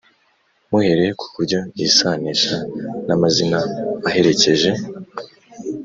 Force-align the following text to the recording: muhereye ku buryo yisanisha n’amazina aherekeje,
muhereye 0.69 1.11
ku 1.19 1.25
buryo 1.33 1.59
yisanisha 1.79 2.55
n’amazina 3.07 3.59
aherekeje, 4.07 4.71